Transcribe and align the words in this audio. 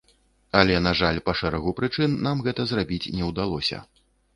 Але, 0.61 0.79
на 0.85 0.93
жаль, 1.01 1.21
па 1.29 1.37
шэрагу 1.43 1.75
прычын 1.83 2.19
нам 2.31 2.45
гэта 2.51 2.61
зрабіць 2.73 3.05
не 3.17 3.33
ўдалося. 3.33 3.89